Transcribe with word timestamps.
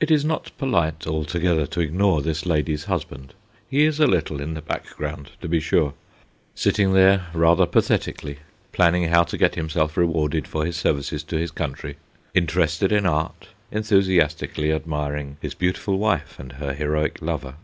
It 0.00 0.10
is 0.10 0.24
not 0.24 0.52
polite 0.56 1.06
altogether 1.06 1.66
to 1.66 1.80
ignore 1.80 2.22
this 2.22 2.46
lady's 2.46 2.84
husband. 2.84 3.34
He 3.68 3.84
is 3.84 4.00
a 4.00 4.06
little 4.06 4.40
in 4.40 4.54
the 4.54 4.62
back 4.62 4.96
ground, 4.96 5.32
to 5.42 5.48
be 5.50 5.60
sure, 5.60 5.92
sitting 6.54 6.94
there 6.94 7.26
rather 7.34 7.66
pathetically, 7.66 8.38
planning 8.72 9.08
how 9.08 9.24
to 9.24 9.36
get 9.36 9.54
himself 9.54 9.98
rewarded 9.98 10.48
for 10.48 10.64
his 10.64 10.76
services 10.78 11.22
to 11.24 11.36
his 11.36 11.50
country, 11.50 11.98
interested 12.32 12.90
in 12.90 13.04
art, 13.04 13.48
enthusiastically 13.70 14.72
admiring 14.72 15.36
his 15.42 15.52
beautiful 15.52 15.98
wife 15.98 16.38
and 16.38 16.52
her 16.52 16.72
heroic 16.72 17.20
lover. 17.20 17.56